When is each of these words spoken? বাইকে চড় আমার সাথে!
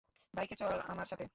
বাইকে 0.33 0.55
চড় 0.55 0.79
আমার 0.87 1.07
সাথে! 1.07 1.25